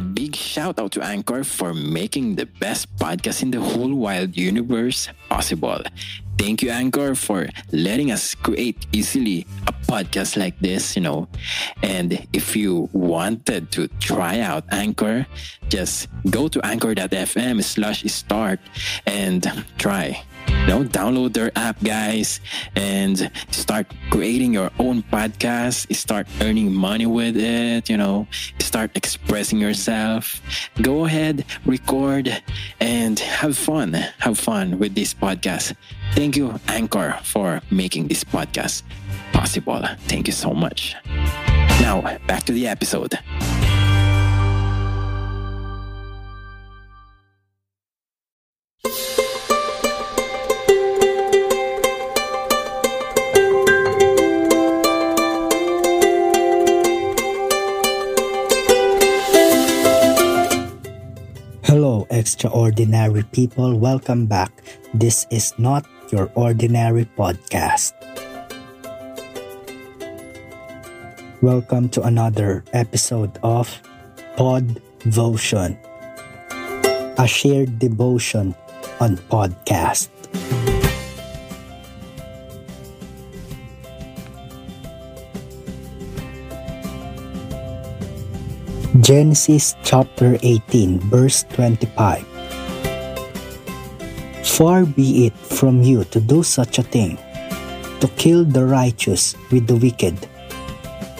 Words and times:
Big 0.00 0.34
shout 0.34 0.78
out 0.80 0.92
to 0.92 1.02
Anchor 1.02 1.44
for 1.44 1.74
making 1.74 2.36
the 2.36 2.46
best 2.46 2.88
podcast 2.96 3.42
in 3.42 3.50
the 3.50 3.60
whole 3.60 3.92
wild 3.94 4.36
universe 4.36 5.08
possible. 5.28 5.82
Thank 6.40 6.62
you, 6.62 6.70
Anchor, 6.70 7.14
for 7.14 7.48
letting 7.70 8.10
us 8.10 8.34
create 8.34 8.86
easily 8.92 9.46
a 9.66 9.72
podcast 9.84 10.38
like 10.38 10.58
this, 10.58 10.96
you 10.96 11.02
know. 11.02 11.28
And 11.82 12.26
if 12.32 12.56
you 12.56 12.88
wanted 12.94 13.70
to 13.72 13.88
try 14.00 14.40
out 14.40 14.64
Anchor, 14.72 15.26
just 15.68 16.08
go 16.30 16.48
to 16.48 16.64
anchor.fm 16.64 17.62
slash 17.62 18.04
start 18.04 18.58
and 19.06 19.44
try 19.76 20.24
know, 20.70 20.84
download 20.84 21.32
their 21.32 21.50
app, 21.56 21.82
guys, 21.82 22.40
and 22.76 23.30
start 23.50 23.86
creating 24.10 24.54
your 24.54 24.70
own 24.78 25.02
podcast. 25.02 25.94
Start 25.94 26.26
earning 26.40 26.72
money 26.72 27.06
with 27.06 27.36
it, 27.36 27.90
you 27.90 27.96
know, 27.96 28.26
start 28.60 28.90
expressing 28.94 29.58
yourself. 29.58 30.40
Go 30.80 31.06
ahead, 31.06 31.44
record, 31.66 32.30
and 32.80 33.18
have 33.18 33.56
fun. 33.58 33.94
Have 34.18 34.38
fun 34.38 34.78
with 34.78 34.94
this 34.94 35.12
podcast. 35.12 35.74
Thank 36.14 36.36
you, 36.36 36.60
Anchor, 36.68 37.18
for 37.22 37.62
making 37.70 38.08
this 38.08 38.24
podcast 38.24 38.82
possible. 39.32 39.82
Thank 40.06 40.26
you 40.26 40.32
so 40.32 40.52
much. 40.52 40.94
Now, 41.80 42.02
back 42.26 42.44
to 42.44 42.52
the 42.52 42.66
episode. 42.68 43.18
Hello, 61.64 62.06
extraordinary 62.10 63.22
people. 63.32 63.78
Welcome 63.78 64.26
back. 64.26 64.50
This 64.92 65.26
is 65.30 65.54
not 65.56 65.86
your 66.12 66.30
ordinary 66.34 67.06
podcast. 67.16 67.94
Welcome 71.40 71.88
to 71.90 72.02
another 72.02 72.64
episode 72.72 73.38
of 73.42 73.70
Pod 74.36 74.80
Devotion, 75.00 75.78
a 77.16 77.26
shared 77.26 77.78
devotion 77.78 78.54
on 79.00 79.16
podcast. 79.32 80.08
Genesis 89.00 89.74
chapter 89.82 90.36
18, 90.42 91.00
verse 91.08 91.44
25. 91.54 92.29
Far 94.60 94.84
be 94.84 95.24
it 95.24 95.32
from 95.32 95.80
you 95.80 96.04
to 96.12 96.20
do 96.20 96.44
such 96.44 96.76
a 96.76 96.84
thing, 96.84 97.16
to 98.04 98.06
kill 98.20 98.44
the 98.44 98.60
righteous 98.60 99.32
with 99.48 99.64
the 99.64 99.80
wicked, 99.80 100.12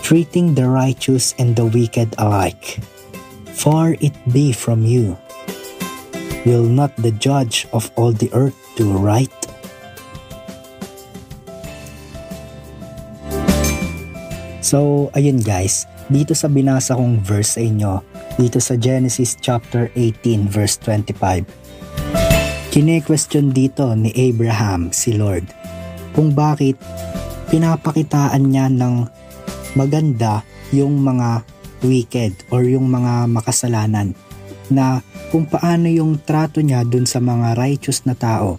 treating 0.05 0.53
the 0.53 0.69
righteous 0.69 1.33
and 1.41 1.57
the 1.57 1.65
wicked 1.65 2.13
alike. 2.21 2.85
Far 3.57 3.97
it 4.05 4.13
be 4.29 4.53
from 4.53 4.85
you. 4.85 5.17
Will 6.45 6.69
not 6.69 6.93
the 7.01 7.17
judge 7.17 7.65
of 7.73 7.89
all 7.97 8.13
the 8.13 8.29
earth 8.37 8.61
do 8.77 8.93
right? 8.93 9.33
So, 14.61 15.09
ayun 15.17 15.41
guys, 15.41 15.89
dito 16.13 16.37
sa 16.37 16.53
binasa 16.53 16.93
kong 16.93 17.25
verse 17.25 17.57
sa 17.57 17.65
inyo, 17.65 18.05
dito 18.37 18.61
sa 18.61 18.77
Genesis 18.77 19.33
chapter 19.41 19.89
18 19.97 20.45
verse 20.45 20.77
25. 20.85 21.60
Kine-question 22.81 23.53
dito 23.53 23.93
ni 23.93 24.09
Abraham 24.17 24.89
si 24.89 25.13
Lord 25.13 25.45
kung 26.17 26.33
bakit 26.33 26.81
pinapakitaan 27.53 28.41
niya 28.41 28.73
ng 28.73 29.05
maganda 29.77 30.41
yung 30.73 30.97
mga 31.05 31.45
wicked 31.85 32.49
or 32.49 32.65
yung 32.65 32.89
mga 32.89 33.29
makasalanan 33.29 34.17
na 34.73 35.05
kung 35.29 35.45
paano 35.45 35.93
yung 35.93 36.25
trato 36.25 36.65
niya 36.65 36.81
dun 36.89 37.05
sa 37.05 37.21
mga 37.21 37.53
righteous 37.53 38.09
na 38.09 38.17
tao, 38.17 38.57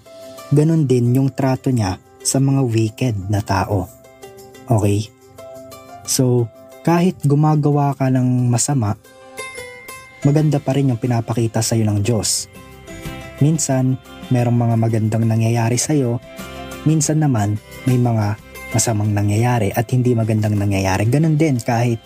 ganun 0.53 0.85
din 0.85 1.17
yung 1.17 1.33
trato 1.33 1.73
niya 1.73 1.97
sa 2.21 2.37
mga 2.37 2.61
wicked 2.61 3.17
na 3.25 3.41
tao. 3.41 3.89
Okay? 4.69 5.09
So, 6.05 6.45
kahit 6.85 7.17
gumagawa 7.25 7.97
ka 7.97 8.13
ng 8.13 8.53
masama, 8.53 9.01
maganda 10.21 10.61
pa 10.61 10.77
rin 10.77 10.93
yung 10.93 11.01
pinapakita 11.01 11.65
sa 11.65 11.73
iyo 11.73 11.89
ng 11.89 12.05
Diyos. 12.05 12.45
Minsan, 13.41 13.97
merong 14.31 14.57
mga 14.57 14.75
magandang 14.79 15.25
nangyayari 15.27 15.77
sa 15.77 15.93
iyo, 15.93 16.17
minsan 16.87 17.21
naman 17.21 17.59
may 17.85 17.99
mga 17.99 18.39
masamang 18.71 19.11
nangyayari 19.11 19.75
at 19.75 19.91
hindi 19.91 20.15
magandang 20.15 20.55
nangyayari. 20.55 21.05
Ganon 21.05 21.35
din 21.35 21.59
kahit 21.59 21.99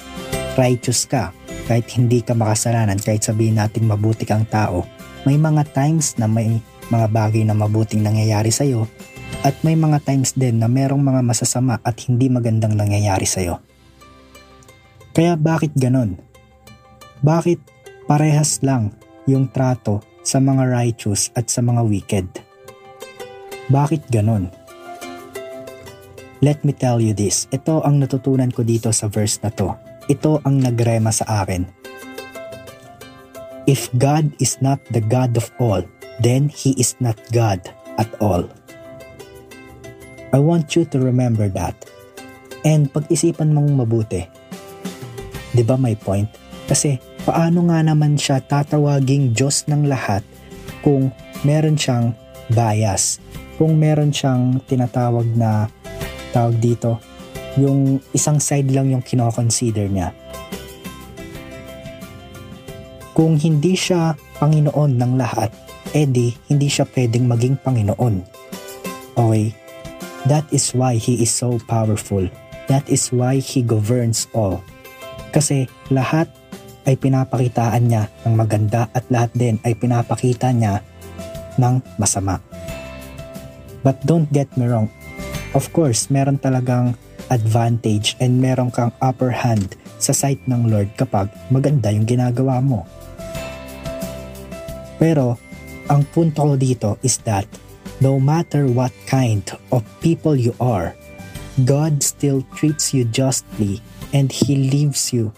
righteous 0.58 1.06
ka, 1.06 1.32
kahit 1.70 1.86
hindi 1.94 2.26
ka 2.26 2.34
makasalanan, 2.34 2.98
kahit 2.98 3.24
sabihin 3.24 3.62
natin 3.62 3.86
mabuti 3.86 4.26
kang 4.26 4.50
tao, 4.50 4.84
may 5.24 5.38
mga 5.38 5.66
times 5.74 6.18
na 6.18 6.26
may 6.26 6.62
mga 6.90 7.08
bagay 7.10 7.42
na 7.46 7.58
mabuting 7.58 8.06
nangyayari 8.06 8.54
sa 8.54 8.66
iyo 8.66 8.86
at 9.42 9.58
may 9.66 9.74
mga 9.74 10.02
times 10.06 10.34
din 10.38 10.62
na 10.62 10.70
merong 10.70 11.02
mga 11.02 11.22
masasama 11.26 11.82
at 11.82 11.98
hindi 12.06 12.30
magandang 12.30 12.78
nangyayari 12.78 13.26
sa 13.26 13.42
iyo. 13.42 13.62
Kaya 15.16 15.38
bakit 15.40 15.74
ganon? 15.74 16.18
Bakit 17.26 17.58
parehas 18.06 18.62
lang 18.62 18.94
yung 19.26 19.50
trato 19.50 20.15
sa 20.26 20.42
mga 20.42 20.66
righteous 20.74 21.30
at 21.38 21.48
sa 21.54 21.62
mga 21.62 21.82
wicked? 21.86 22.28
Bakit 23.70 24.10
ganon? 24.10 24.50
Let 26.42 26.66
me 26.66 26.74
tell 26.74 27.00
you 27.00 27.14
this. 27.14 27.46
Ito 27.54 27.86
ang 27.86 28.02
natutunan 28.02 28.52
ko 28.52 28.66
dito 28.66 28.90
sa 28.90 29.08
verse 29.08 29.40
na 29.46 29.54
to. 29.54 29.72
Ito 30.10 30.42
ang 30.46 30.62
nagrema 30.62 31.10
sa 31.10 31.46
akin. 31.46 31.66
If 33.66 33.90
God 33.98 34.30
is 34.38 34.62
not 34.62 34.78
the 34.94 35.02
God 35.02 35.34
of 35.38 35.50
all, 35.58 35.82
then 36.22 36.54
He 36.54 36.78
is 36.78 36.94
not 37.02 37.18
God 37.34 37.66
at 37.98 38.10
all. 38.22 38.46
I 40.30 40.38
want 40.38 40.78
you 40.78 40.86
to 40.94 40.98
remember 41.02 41.50
that. 41.58 41.74
And 42.62 42.94
pag-isipan 42.94 43.56
mong 43.56 43.82
mabuti, 43.82 44.30
ba 45.64 45.80
may 45.80 45.96
point? 45.96 46.28
Kasi 46.68 47.00
paano 47.26 47.66
nga 47.74 47.82
naman 47.82 48.16
siya 48.16 48.38
tatawaging 48.40 49.34
Diyos 49.34 49.66
ng 49.66 49.90
lahat 49.90 50.22
kung 50.86 51.10
meron 51.42 51.74
siyang 51.74 52.14
bias, 52.54 53.18
kung 53.58 53.82
meron 53.82 54.14
siyang 54.14 54.62
tinatawag 54.70 55.26
na 55.34 55.66
tawag 56.30 56.62
dito, 56.62 57.02
yung 57.58 57.98
isang 58.14 58.38
side 58.38 58.70
lang 58.70 58.94
yung 58.94 59.02
kinoconsider 59.02 59.90
niya. 59.90 60.14
Kung 63.16 63.42
hindi 63.42 63.74
siya 63.74 64.14
Panginoon 64.38 65.00
ng 65.00 65.14
lahat, 65.18 65.50
edi 65.96 66.36
hindi 66.52 66.68
siya 66.68 66.86
pwedeng 66.94 67.26
maging 67.26 67.56
Panginoon. 67.64 68.16
Okay? 69.18 69.56
That 70.28 70.46
is 70.52 70.76
why 70.76 71.00
He 71.00 71.24
is 71.24 71.32
so 71.32 71.58
powerful. 71.66 72.28
That 72.68 72.86
is 72.92 73.10
why 73.16 73.40
He 73.40 73.64
governs 73.64 74.28
all. 74.36 74.60
Kasi 75.32 75.72
lahat 75.88 76.28
ay 76.86 76.96
pinapakitaan 76.96 77.90
niya 77.90 78.08
ng 78.24 78.34
maganda 78.38 78.88
at 78.94 79.06
lahat 79.10 79.34
din 79.34 79.56
ay 79.66 79.74
pinapakita 79.74 80.54
niya 80.54 80.86
ng 81.58 81.82
masama. 81.98 82.40
But 83.86 84.02
don't 84.06 84.30
get 84.34 84.50
me 84.58 84.66
wrong. 84.66 84.90
Of 85.54 85.70
course, 85.74 86.10
meron 86.10 86.42
talagang 86.42 86.98
advantage 87.30 88.18
and 88.22 88.42
meron 88.42 88.70
kang 88.70 88.94
upper 89.02 89.34
hand 89.34 89.78
sa 89.98 90.14
sight 90.14 90.42
ng 90.46 90.70
Lord 90.70 90.94
kapag 90.98 91.30
maganda 91.50 91.90
yung 91.90 92.06
ginagawa 92.06 92.62
mo. 92.62 92.86
Pero, 95.02 95.38
ang 95.86 96.02
punto 96.10 96.42
ko 96.42 96.54
dito 96.58 96.90
is 97.06 97.22
that 97.30 97.46
no 98.02 98.18
matter 98.18 98.66
what 98.66 98.94
kind 99.06 99.46
of 99.70 99.86
people 100.02 100.34
you 100.34 100.54
are, 100.58 100.98
God 101.64 102.04
still 102.04 102.44
treats 102.58 102.92
you 102.92 103.08
justly 103.08 103.80
and 104.12 104.34
He 104.34 104.70
leaves 104.70 105.14
you 105.14 105.32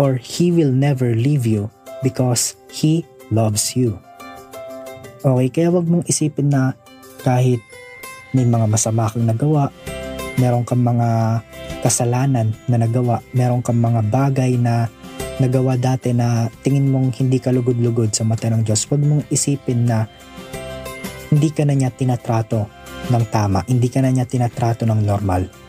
or 0.00 0.16
He 0.16 0.48
will 0.48 0.72
never 0.72 1.12
leave 1.12 1.44
you 1.44 1.68
because 2.00 2.56
He 2.72 3.04
loves 3.28 3.76
you. 3.76 4.00
Okay, 5.20 5.52
kaya 5.52 5.68
wag 5.68 5.84
mong 5.84 6.08
isipin 6.08 6.48
na 6.48 6.72
kahit 7.20 7.60
may 8.32 8.48
mga 8.48 8.64
masama 8.64 9.12
kang 9.12 9.28
nagawa, 9.28 9.68
meron 10.40 10.64
kang 10.64 10.80
mga 10.80 11.44
kasalanan 11.84 12.56
na 12.64 12.80
nagawa, 12.80 13.20
meron 13.36 13.60
kang 13.60 13.76
mga 13.76 14.00
bagay 14.08 14.56
na 14.56 14.88
nagawa 15.36 15.76
dati 15.76 16.16
na 16.16 16.48
tingin 16.64 16.88
mong 16.88 17.20
hindi 17.20 17.36
ka 17.36 17.52
lugod-lugod 17.52 18.16
sa 18.16 18.24
mata 18.24 18.48
ng 18.48 18.64
Diyos, 18.64 18.88
wag 18.88 19.04
mong 19.04 19.28
isipin 19.28 19.84
na 19.84 20.08
hindi 21.28 21.52
ka 21.52 21.68
na 21.68 21.76
niya 21.76 21.92
tinatrato 21.92 22.64
ng 23.12 23.24
tama, 23.28 23.60
hindi 23.68 23.92
ka 23.92 24.00
na 24.00 24.08
niya 24.08 24.24
tinatrato 24.24 24.88
ng 24.88 25.00
normal 25.04 25.59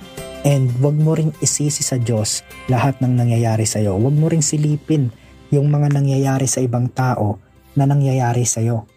And 0.41 0.73
wag 0.81 0.97
mo 0.97 1.13
ring 1.13 1.29
isisi 1.37 1.85
sa 1.85 2.01
Diyos 2.01 2.41
lahat 2.65 2.97
ng 2.97 3.13
nangyayari 3.13 3.69
sa 3.69 3.77
iyo. 3.77 3.93
Wag 4.01 4.15
mo 4.17 4.25
ring 4.25 4.41
silipin 4.41 5.13
yung 5.53 5.69
mga 5.69 5.93
nangyayari 5.93 6.49
sa 6.49 6.65
ibang 6.65 6.89
tao 6.89 7.37
na 7.77 7.85
nangyayari 7.85 8.41
sa 8.41 8.65
iyo. 8.65 8.89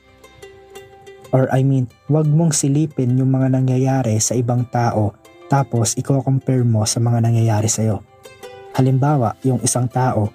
Or 1.34 1.50
I 1.52 1.66
mean, 1.66 1.90
wag 2.08 2.30
mong 2.30 2.54
silipin 2.54 3.18
yung 3.20 3.34
mga 3.34 3.52
nangyayari 3.52 4.16
sa 4.22 4.38
ibang 4.38 4.64
tao 4.70 5.18
tapos 5.52 5.98
i-compare 6.00 6.64
mo 6.64 6.88
sa 6.88 7.02
mga 7.02 7.28
nangyayari 7.28 7.68
sa 7.68 7.84
iyo. 7.84 8.00
Halimbawa, 8.74 9.36
yung 9.44 9.60
isang 9.60 9.86
tao, 9.86 10.32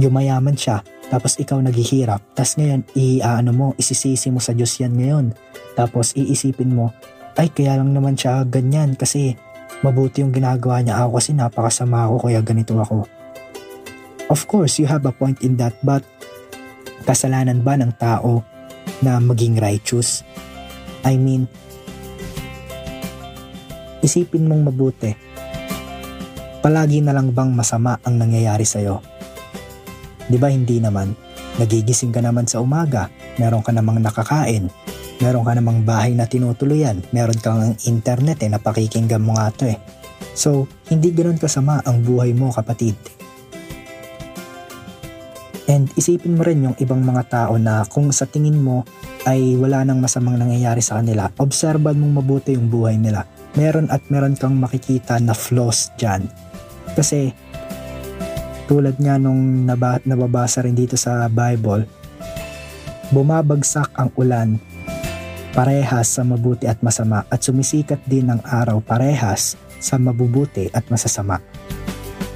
yumayaman 0.00 0.56
siya, 0.58 0.82
tapos 1.06 1.38
ikaw 1.38 1.62
naghihirap, 1.62 2.18
tapos 2.34 2.58
ngayon, 2.58 2.82
i-ano 2.98 3.50
mo, 3.54 3.66
isisisi 3.78 4.26
mo 4.34 4.42
sa 4.42 4.58
Diyos 4.58 4.74
yan 4.82 4.98
ngayon. 4.98 5.26
Tapos 5.78 6.18
iisipin 6.18 6.74
mo, 6.74 6.90
ay 7.38 7.52
kaya 7.52 7.78
lang 7.78 7.94
naman 7.94 8.18
siya 8.18 8.42
ganyan 8.48 8.98
kasi 8.98 9.38
mabuti 9.84 10.24
yung 10.24 10.32
ginagawa 10.32 10.80
niya 10.80 11.04
ako 11.04 11.20
kasi 11.20 11.30
napakasama 11.36 12.08
ako 12.08 12.28
kaya 12.28 12.40
ganito 12.40 12.76
ako. 12.78 13.04
Of 14.26 14.48
course, 14.50 14.80
you 14.82 14.86
have 14.90 15.06
a 15.06 15.14
point 15.14 15.42
in 15.44 15.58
that 15.60 15.76
but 15.84 16.02
kasalanan 17.06 17.62
ba 17.62 17.78
ng 17.78 17.94
tao 17.96 18.42
na 19.04 19.20
maging 19.22 19.60
righteous? 19.60 20.26
I 21.06 21.14
mean, 21.14 21.46
isipin 24.02 24.50
mong 24.50 24.66
mabuti. 24.66 25.14
Palagi 26.62 26.98
na 26.98 27.14
lang 27.14 27.30
bang 27.30 27.54
masama 27.54 28.02
ang 28.02 28.18
nangyayari 28.18 28.66
sa'yo? 28.66 28.98
Di 30.26 30.34
ba 30.34 30.50
hindi 30.50 30.82
naman? 30.82 31.14
Nagigising 31.62 32.10
ka 32.10 32.18
naman 32.18 32.50
sa 32.50 32.58
umaga, 32.58 33.06
meron 33.38 33.62
ka 33.62 33.70
namang 33.70 34.02
nakakain, 34.02 34.66
meron 35.20 35.44
ka 35.44 35.52
namang 35.56 35.80
bahay 35.86 36.12
na 36.12 36.28
tinutuluyan, 36.28 37.00
meron 37.12 37.38
kang 37.40 37.72
internet 37.88 38.42
eh, 38.44 38.50
napakikinggan 38.52 39.22
mo 39.24 39.36
nga 39.36 39.52
to 39.52 39.64
eh. 39.68 39.78
So, 40.36 40.68
hindi 40.92 41.12
ganoon 41.12 41.40
kasama 41.40 41.80
ang 41.84 42.04
buhay 42.04 42.36
mo 42.36 42.52
kapatid. 42.52 42.96
And 45.66 45.90
isipin 45.98 46.38
mo 46.38 46.46
rin 46.46 46.62
yung 46.62 46.76
ibang 46.78 47.02
mga 47.02 47.22
tao 47.26 47.58
na 47.58 47.82
kung 47.88 48.14
sa 48.14 48.28
tingin 48.28 48.62
mo 48.62 48.86
ay 49.26 49.58
wala 49.58 49.82
nang 49.82 49.98
masamang 49.98 50.38
nangyayari 50.38 50.78
sa 50.78 51.02
kanila, 51.02 51.26
obserban 51.42 51.98
mong 51.98 52.22
mabuti 52.22 52.54
yung 52.54 52.70
buhay 52.70 52.94
nila. 52.94 53.26
Meron 53.58 53.90
at 53.90 54.06
meron 54.06 54.38
kang 54.38 54.54
makikita 54.54 55.18
na 55.18 55.34
flaws 55.34 55.90
dyan. 55.98 56.30
Kasi 56.94 57.34
tulad 58.70 58.94
nga 59.02 59.18
nung 59.18 59.66
naba, 59.66 59.98
nababasa 60.06 60.62
rin 60.62 60.78
dito 60.78 60.94
sa 60.94 61.26
Bible, 61.26 61.82
bumabagsak 63.10 63.90
ang 63.98 64.14
ulan 64.14 64.62
parehas 65.56 66.20
sa 66.20 66.22
mabuti 66.22 66.68
at 66.68 66.84
masama 66.84 67.24
at 67.32 67.40
sumisikat 67.40 68.04
din 68.04 68.28
ang 68.28 68.44
araw 68.44 68.76
parehas 68.84 69.56
sa 69.80 69.96
mabubuti 69.96 70.68
at 70.76 70.84
masasama. 70.92 71.40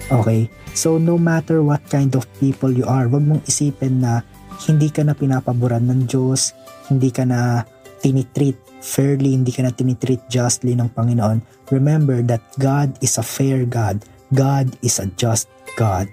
Okay? 0.08 0.48
So 0.72 0.96
no 0.96 1.20
matter 1.20 1.60
what 1.60 1.84
kind 1.92 2.16
of 2.16 2.24
people 2.40 2.72
you 2.72 2.88
are, 2.88 3.12
wag 3.12 3.20
mong 3.20 3.44
isipin 3.44 4.00
na 4.00 4.24
hindi 4.64 4.88
ka 4.88 5.04
na 5.04 5.12
pinapaboran 5.12 5.84
ng 5.92 6.08
Diyos, 6.08 6.56
hindi 6.88 7.12
ka 7.12 7.28
na 7.28 7.68
tinitreat 8.00 8.56
fairly, 8.80 9.36
hindi 9.36 9.52
ka 9.52 9.68
na 9.68 9.72
tinitreat 9.76 10.24
justly 10.32 10.72
ng 10.72 10.88
Panginoon. 10.96 11.44
Remember 11.68 12.24
that 12.24 12.40
God 12.56 12.96
is 13.04 13.20
a 13.20 13.24
fair 13.24 13.68
God. 13.68 14.00
God 14.32 14.72
is 14.80 14.96
a 14.96 15.12
just 15.20 15.52
God. 15.76 16.08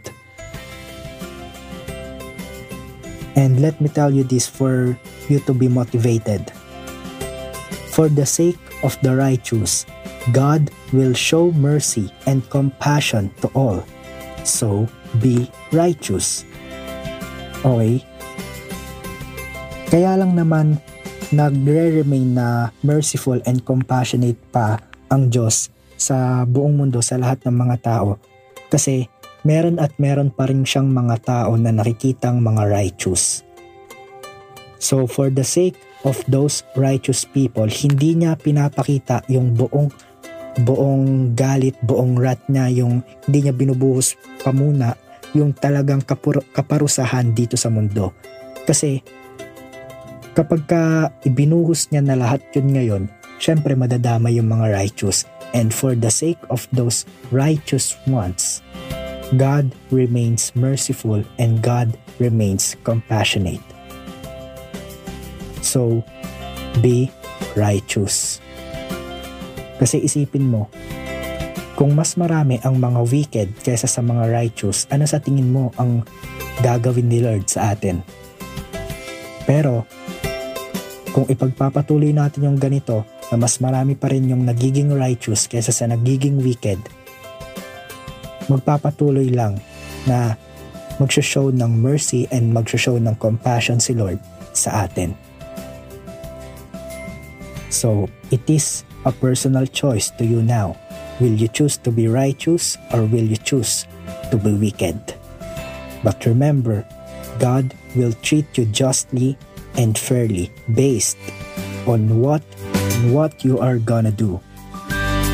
And 3.39 3.61
let 3.63 3.79
me 3.79 3.87
tell 3.87 4.11
you 4.11 4.25
this 4.27 4.49
for 4.49 4.97
you 5.31 5.39
to 5.47 5.53
be 5.53 5.69
motivated. 5.71 6.51
For 7.97 8.13
the 8.13 8.29
sake 8.29 8.61
of 8.85 8.93
the 9.01 9.17
righteous, 9.17 9.89
God 10.29 10.69
will 10.93 11.17
show 11.17 11.49
mercy 11.57 12.13
and 12.29 12.45
compassion 12.53 13.33
to 13.41 13.49
all. 13.57 13.81
So, 14.45 14.85
be 15.17 15.49
righteous. 15.73 16.45
Okay? 17.65 18.05
Kaya 19.89 20.13
lang 20.13 20.37
naman 20.37 20.77
nagre-remain 21.33 22.37
na 22.37 22.69
merciful 22.85 23.41
and 23.49 23.65
compassionate 23.65 24.37
pa 24.53 24.77
ang 25.09 25.33
Diyos 25.33 25.73
sa 25.97 26.45
buong 26.45 26.77
mundo 26.77 27.01
sa 27.01 27.17
lahat 27.17 27.41
ng 27.49 27.55
mga 27.57 27.77
tao 27.81 28.21
kasi 28.69 29.09
meron 29.41 29.81
at 29.81 29.95
meron 29.97 30.29
pa 30.29 30.45
rin 30.45 30.61
siyang 30.61 30.93
mga 30.93 31.17
tao 31.25 31.57
na 31.57 31.73
nakikitang 31.73 32.45
mga 32.45 32.69
righteous. 32.69 33.41
So 34.77 35.09
for 35.09 35.33
the 35.33 35.41
sake 35.41 35.86
of 36.05 36.21
those 36.29 36.61
righteous 36.77 37.25
people, 37.25 37.65
hindi 37.65 38.17
niya 38.17 38.37
pinapakita 38.37 39.25
yung 39.31 39.57
buong 39.57 39.89
buong 40.57 41.37
galit, 41.37 41.77
buong 41.85 42.17
rat 42.17 42.41
niya, 42.49 42.85
yung 42.85 43.05
hindi 43.29 43.45
niya 43.45 43.53
binubuhos 43.53 44.17
pa 44.41 44.49
muna 44.49 44.97
yung 45.37 45.53
talagang 45.53 46.01
kapur- 46.01 46.45
kaparusahan 46.55 47.35
dito 47.35 47.53
sa 47.59 47.69
mundo. 47.69 48.15
Kasi 48.65 49.05
kapag 50.33 50.65
ka 50.65 50.83
ibinuhos 51.25 51.93
niya 51.93 52.01
na 52.01 52.15
lahat 52.17 52.41
yun 52.57 52.67
ngayon, 52.73 53.03
syempre 53.37 53.77
madadama 53.77 54.33
yung 54.33 54.49
mga 54.49 54.73
righteous. 54.73 55.29
And 55.55 55.71
for 55.71 55.95
the 55.95 56.11
sake 56.11 56.41
of 56.51 56.67
those 56.75 57.07
righteous 57.31 57.95
ones, 58.03 58.59
God 59.39 59.71
remains 59.91 60.51
merciful 60.55 61.23
and 61.39 61.63
God 61.63 61.95
remains 62.19 62.75
compassionate. 62.83 63.63
So, 65.67 65.99
be 66.79 67.11
righteous. 67.59 68.39
Kasi 69.75 70.07
isipin 70.07 70.47
mo, 70.47 70.71
kung 71.75 71.91
mas 71.91 72.15
marami 72.15 72.63
ang 72.63 72.79
mga 72.79 72.99
wicked 73.03 73.49
kaysa 73.61 73.85
sa 73.85 73.99
mga 73.99 74.31
righteous, 74.31 74.87
ano 74.87 75.03
sa 75.03 75.19
tingin 75.19 75.51
mo 75.51 75.75
ang 75.75 76.07
gagawin 76.63 77.11
ni 77.11 77.19
Lord 77.19 77.51
sa 77.51 77.75
atin? 77.75 77.99
Pero, 79.43 79.83
kung 81.11 81.27
ipagpapatuloy 81.27 82.15
natin 82.15 82.47
yung 82.47 82.57
ganito, 82.57 83.03
na 83.27 83.35
mas 83.35 83.59
marami 83.59 83.99
pa 83.99 84.07
rin 84.07 84.31
yung 84.31 84.47
nagiging 84.47 84.87
righteous 84.95 85.51
kaysa 85.51 85.75
sa 85.75 85.85
nagiging 85.85 86.39
wicked, 86.39 86.79
magpapatuloy 88.47 89.27
lang 89.29 89.59
na 90.07 90.39
magsho-show 90.97 91.51
ng 91.51 91.71
mercy 91.77 92.25
and 92.31 92.49
magsho-show 92.55 92.95
ng 92.97 93.13
compassion 93.19 93.77
si 93.77 93.93
Lord 93.93 94.17
sa 94.55 94.87
atin. 94.87 95.13
So, 97.77 98.09
it 98.33 98.41
is 98.49 98.81
a 99.05 99.13
personal 99.13 99.69
choice 99.69 100.09
to 100.17 100.25
you 100.25 100.41
now. 100.41 100.73
Will 101.21 101.37
you 101.37 101.45
choose 101.45 101.77
to 101.85 101.93
be 101.93 102.09
righteous 102.09 102.73
or 102.89 103.05
will 103.05 103.21
you 103.21 103.37
choose 103.37 103.85
to 104.33 104.37
be 104.41 104.49
wicked? 104.57 104.97
But 106.01 106.25
remember, 106.25 106.81
God 107.37 107.77
will 107.93 108.17
treat 108.25 108.49
you 108.57 108.65
justly 108.73 109.37
and 109.77 109.93
fairly 109.93 110.49
based 110.73 111.21
on 111.85 112.17
what 112.17 112.41
what 113.13 113.45
you 113.45 113.61
are 113.61 113.77
gonna 113.77 114.09
do, 114.09 114.41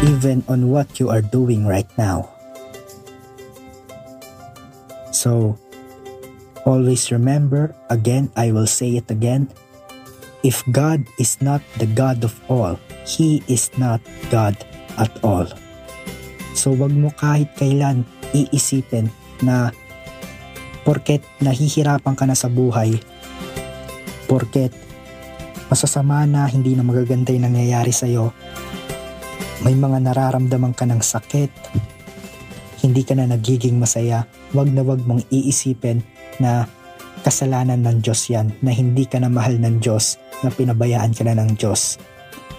even 0.04 0.44
on 0.52 0.68
what 0.68 1.00
you 1.00 1.08
are 1.08 1.24
doing 1.24 1.64
right 1.64 1.88
now. 1.96 2.28
So, 5.16 5.56
always 6.68 7.08
remember, 7.08 7.72
again, 7.88 8.36
I 8.36 8.52
will 8.52 8.68
say 8.68 9.00
it 9.00 9.08
again, 9.08 9.48
If 10.44 10.60
God 10.68 11.08
is 11.16 11.40
not 11.40 11.64
the 11.80 11.88
God 11.88 12.28
of 12.28 12.36
all, 12.52 12.76
He 13.08 13.40
is 13.48 13.72
not 13.80 14.04
God 14.28 14.60
at 15.00 15.12
all. 15.24 15.48
So 16.54 16.76
wag 16.76 16.92
mo 16.92 17.16
kahit 17.16 17.56
kailan 17.56 18.04
iisipin 18.36 19.08
na 19.40 19.72
porket 20.84 21.24
nahihirapan 21.40 22.14
ka 22.14 22.28
na 22.28 22.36
sa 22.36 22.52
buhay, 22.52 23.00
porket 24.28 24.76
masasama 25.72 26.28
na, 26.28 26.46
hindi 26.46 26.76
na 26.76 26.86
magaganda 26.86 27.34
yung 27.34 27.50
nangyayari 27.50 27.90
sa'yo, 27.90 28.30
may 29.64 29.74
mga 29.74 30.06
nararamdaman 30.12 30.76
ka 30.76 30.84
ng 30.86 31.02
sakit, 31.02 31.50
hindi 32.84 33.02
ka 33.08 33.16
na 33.16 33.32
nagiging 33.32 33.80
masaya, 33.80 34.28
wag 34.52 34.70
na 34.70 34.84
wag 34.84 35.02
mong 35.08 35.24
iisipin 35.32 36.04
na 36.38 36.68
kasalanan 37.24 37.80
ng 37.80 38.04
Diyos 38.04 38.28
yan, 38.28 38.52
na 38.60 38.76
hindi 38.76 39.08
ka 39.08 39.18
na 39.24 39.32
mahal 39.32 39.56
ng 39.58 39.80
Diyos, 39.80 40.20
na 40.44 40.52
pinabayaan 40.52 41.16
ka 41.16 41.24
na 41.24 41.40
ng 41.40 41.56
Diyos. 41.56 41.98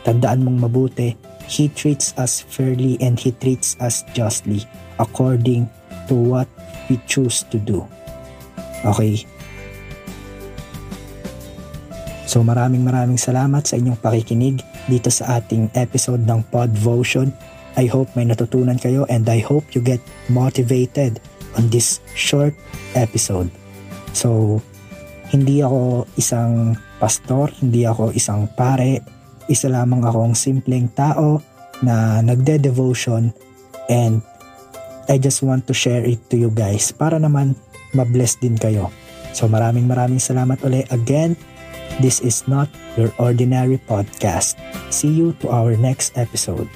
Tandaan 0.03 0.45
mong 0.45 0.69
mabuti, 0.69 1.15
He 1.45 1.69
treats 1.69 2.17
us 2.17 2.41
fairly 2.41 2.97
and 3.05 3.21
He 3.21 3.37
treats 3.37 3.77
us 3.79 4.01
justly 4.17 4.65
according 4.97 5.69
to 6.09 6.17
what 6.17 6.49
we 6.89 6.97
choose 7.05 7.45
to 7.53 7.61
do. 7.61 7.85
Okay? 8.85 9.29
So 12.25 12.41
maraming 12.41 12.83
maraming 12.83 13.21
salamat 13.21 13.69
sa 13.69 13.77
inyong 13.77 14.01
pakikinig 14.01 14.65
dito 14.89 15.13
sa 15.13 15.41
ating 15.41 15.71
episode 15.77 16.25
ng 16.25 16.41
Podvotion. 16.49 17.29
I 17.77 17.87
hope 17.91 18.09
may 18.17 18.25
natutunan 18.25 18.81
kayo 18.81 19.05
and 19.13 19.29
I 19.29 19.45
hope 19.45 19.77
you 19.77 19.85
get 19.85 20.01
motivated 20.33 21.21
on 21.59 21.71
this 21.71 22.01
short 22.15 22.55
episode. 22.95 23.51
So, 24.15 24.59
hindi 25.35 25.59
ako 25.59 26.07
isang 26.15 26.79
pastor, 27.05 27.53
hindi 27.61 27.85
ako 27.85 28.17
isang 28.17 28.49
pare, 28.57 29.05
isa 29.53 29.69
lamang 29.69 30.09
akong 30.09 30.33
simpleng 30.33 30.89
tao 30.97 31.37
na 31.85 32.25
nagde-devotion 32.25 33.29
and 33.93 34.25
I 35.05 35.21
just 35.21 35.45
want 35.45 35.69
to 35.69 35.77
share 35.77 36.01
it 36.01 36.25
to 36.33 36.41
you 36.41 36.49
guys 36.49 36.89
para 36.97 37.21
naman 37.21 37.53
mabless 37.93 38.41
din 38.41 38.57
kayo. 38.57 38.89
So 39.37 39.53
maraming 39.53 39.85
maraming 39.85 40.17
salamat 40.17 40.65
ulit. 40.65 40.89
Again, 40.89 41.37
this 42.01 42.25
is 42.25 42.49
not 42.49 42.73
your 42.97 43.13
ordinary 43.21 43.77
podcast. 43.85 44.57
See 44.89 45.13
you 45.13 45.37
to 45.45 45.53
our 45.53 45.77
next 45.77 46.17
episode. 46.17 46.73